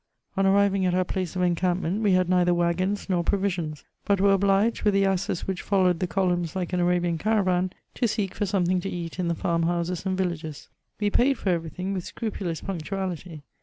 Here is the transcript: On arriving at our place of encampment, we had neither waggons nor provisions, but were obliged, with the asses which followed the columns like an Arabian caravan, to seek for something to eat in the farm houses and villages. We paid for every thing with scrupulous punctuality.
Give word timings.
On 0.35 0.47
arriving 0.47 0.83
at 0.87 0.95
our 0.95 1.03
place 1.03 1.35
of 1.35 1.43
encampment, 1.43 2.01
we 2.01 2.13
had 2.13 2.27
neither 2.27 2.55
waggons 2.55 3.07
nor 3.07 3.23
provisions, 3.23 3.83
but 4.03 4.19
were 4.19 4.33
obliged, 4.33 4.81
with 4.81 4.95
the 4.95 5.05
asses 5.05 5.45
which 5.45 5.61
followed 5.61 5.99
the 5.99 6.07
columns 6.07 6.55
like 6.55 6.73
an 6.73 6.79
Arabian 6.79 7.19
caravan, 7.19 7.71
to 7.93 8.07
seek 8.07 8.33
for 8.33 8.47
something 8.47 8.79
to 8.81 8.89
eat 8.89 9.19
in 9.19 9.27
the 9.27 9.35
farm 9.35 9.61
houses 9.61 10.03
and 10.03 10.17
villages. 10.17 10.69
We 10.99 11.11
paid 11.11 11.37
for 11.37 11.49
every 11.51 11.69
thing 11.69 11.93
with 11.93 12.03
scrupulous 12.03 12.61
punctuality. 12.61 13.43